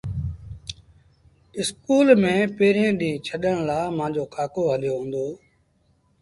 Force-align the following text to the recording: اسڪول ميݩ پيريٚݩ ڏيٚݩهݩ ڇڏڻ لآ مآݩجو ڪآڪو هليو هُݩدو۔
اسڪول 1.59 2.07
ميݩ 2.21 2.51
پيريٚݩ 2.57 2.97
ڏيٚݩهݩ 2.99 3.23
ڇڏڻ 3.25 3.55
لآ 3.67 3.79
مآݩجو 3.97 4.23
ڪآڪو 4.33 4.63
هليو 4.73 4.95
هُݩدو۔ 5.01 5.25